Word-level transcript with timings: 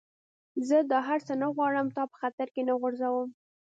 زه 0.67 0.77
دا 0.91 0.99
هر 1.07 1.19
څه 1.27 1.33
نه 1.41 1.47
غواړم، 1.55 1.87
تا 1.95 2.03
په 2.11 2.15
خطر 2.21 2.47
کي 2.53 2.61
نه 2.69 2.73
غورځوم. 2.79 3.29